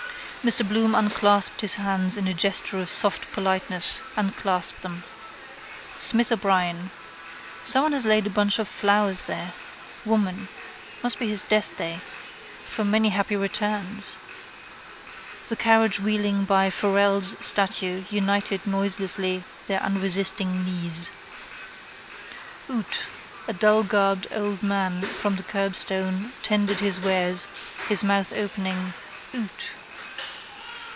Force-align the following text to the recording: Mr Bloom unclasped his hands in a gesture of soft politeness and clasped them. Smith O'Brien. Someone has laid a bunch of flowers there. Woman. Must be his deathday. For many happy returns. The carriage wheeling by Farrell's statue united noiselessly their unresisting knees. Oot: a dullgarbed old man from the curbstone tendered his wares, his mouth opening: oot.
Mr 0.43 0.67
Bloom 0.67 0.95
unclasped 0.95 1.61
his 1.61 1.75
hands 1.75 2.17
in 2.17 2.27
a 2.27 2.33
gesture 2.33 2.79
of 2.79 2.89
soft 2.89 3.31
politeness 3.31 4.01
and 4.17 4.35
clasped 4.35 4.81
them. 4.81 5.03
Smith 5.95 6.31
O'Brien. 6.31 6.89
Someone 7.63 7.91
has 7.91 8.07
laid 8.07 8.25
a 8.25 8.29
bunch 8.31 8.57
of 8.57 8.67
flowers 8.67 9.27
there. 9.27 9.53
Woman. 10.03 10.47
Must 11.03 11.19
be 11.19 11.27
his 11.27 11.43
deathday. 11.43 12.01
For 12.65 12.83
many 12.83 13.09
happy 13.09 13.35
returns. 13.35 14.15
The 15.47 15.55
carriage 15.55 15.99
wheeling 15.99 16.45
by 16.45 16.71
Farrell's 16.71 17.37
statue 17.39 18.05
united 18.09 18.65
noiselessly 18.65 19.43
their 19.67 19.81
unresisting 19.83 20.65
knees. 20.65 21.11
Oot: 22.67 23.01
a 23.47 23.53
dullgarbed 23.53 24.25
old 24.35 24.63
man 24.63 25.03
from 25.03 25.35
the 25.35 25.43
curbstone 25.43 26.33
tendered 26.41 26.79
his 26.79 26.99
wares, 26.99 27.45
his 27.87 28.03
mouth 28.03 28.33
opening: 28.33 28.95
oot. 29.35 29.69